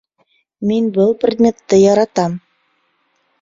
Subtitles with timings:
[0.69, 2.39] Мин был предметты яратам